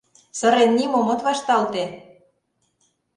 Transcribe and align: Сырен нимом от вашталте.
Сырен 0.37 0.71
нимом 0.77 1.07
от 1.13 1.21
вашталте. 1.27 1.83